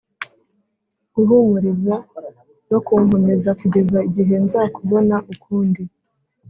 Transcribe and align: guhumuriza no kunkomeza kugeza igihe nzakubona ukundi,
guhumuriza 1.13 1.95
no 2.69 2.79
kunkomeza 2.85 3.49
kugeza 3.59 3.97
igihe 4.07 4.33
nzakubona 4.45 5.15
ukundi, 5.33 5.81